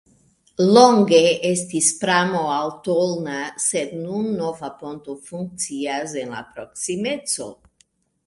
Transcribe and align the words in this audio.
Longe 0.75 1.17
estis 1.49 1.89
pramo 2.03 2.39
al 2.53 2.71
Tolna, 2.87 3.35
sed 3.65 3.93
nun 4.07 4.31
nova 4.39 4.71
ponto 4.79 5.17
funkcias 5.29 6.17
en 6.23 6.33
la 6.37 6.43
proksimeco. 6.57 7.51